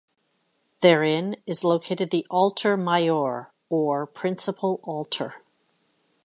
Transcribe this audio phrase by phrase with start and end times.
[0.81, 5.35] Therein is located the "Altar Mayor" or principal altar.